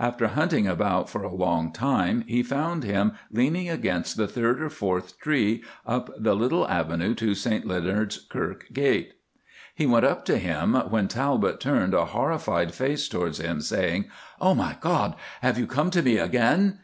[0.00, 4.68] After hunting about for a long time, he found him leaning against the third or
[4.70, 9.12] fourth tree up the little avenue to St Leonards kirk gate.
[9.76, 14.06] He went up to him, when Talbot turned a horrified face towards him, saying,
[14.40, 16.76] "Oh, my God, have you come to me again?"